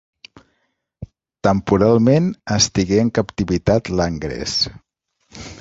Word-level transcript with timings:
Temporalment 1.49 2.31
estigué 2.57 2.99
en 3.05 3.15
captivitat 3.21 3.93
Langres. 4.03 4.61